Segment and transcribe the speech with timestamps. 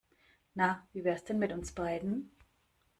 [0.55, 2.31] Na, wie wär's denn mit uns beiden?